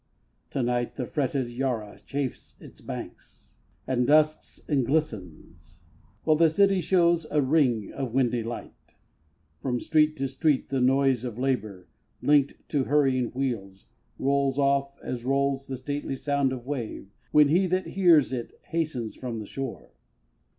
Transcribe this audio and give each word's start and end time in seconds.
To 0.49 0.63
night 0.63 0.95
the 0.95 1.05
fretted 1.05 1.51
Yarra 1.51 1.99
chafes 2.03 2.55
its 2.59 2.81
banks, 2.81 3.59
And 3.85 4.07
dusks 4.07 4.59
and 4.67 4.83
glistens; 4.83 5.77
while 6.23 6.35
the 6.35 6.49
city 6.49 6.81
shows 6.81 7.25
A 7.29 7.39
ring 7.39 7.91
of 7.91 8.11
windy 8.11 8.41
light. 8.41 8.95
From 9.61 9.79
street 9.79 10.17
to 10.17 10.27
street 10.27 10.69
The 10.69 10.81
noise 10.81 11.23
of 11.23 11.37
labour, 11.37 11.87
linked 12.19 12.55
to 12.69 12.85
hurrying 12.85 13.27
wheels, 13.27 13.85
Rolls 14.17 14.57
off, 14.57 14.97
as 15.03 15.23
rolls 15.23 15.67
the 15.67 15.77
stately 15.77 16.15
sound 16.15 16.51
of 16.51 16.65
wave, 16.65 17.11
When 17.31 17.49
he 17.49 17.67
that 17.67 17.85
hears 17.89 18.33
it 18.33 18.53
hastens 18.69 19.15
from 19.15 19.37
the 19.37 19.45
shore. 19.45 19.91